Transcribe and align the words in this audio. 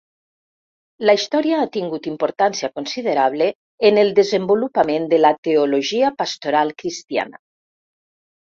La 1.09 1.13
història 1.17 1.59
ha 1.63 1.67
tingut 1.75 2.09
importància 2.11 2.71
considerable 2.79 3.51
en 3.91 4.01
el 4.05 4.11
desenvolupament 4.21 5.07
de 5.15 5.23
la 5.23 5.35
teologia 5.51 6.13
pastoral 6.25 6.77
cristiana. 6.83 7.43